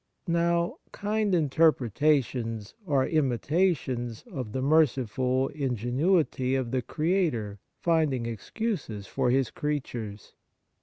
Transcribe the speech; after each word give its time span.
Now, 0.27 0.77
kind 0.91 1.35
inter 1.35 1.71
pretations 1.71 2.73
are 2.87 3.05
imitations 3.07 4.23
of 4.31 4.51
the 4.51 4.63
merciful 4.63 5.49
ingenuity 5.49 6.55
of 6.55 6.71
the 6.71 6.81
Creator 6.81 7.59
finding 7.77 8.25
excuses 8.25 9.05
for 9.05 9.29
His 9.29 9.51
creatures. 9.51 10.33